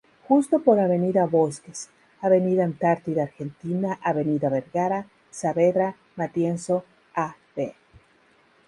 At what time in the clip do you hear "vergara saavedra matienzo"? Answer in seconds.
4.49-6.83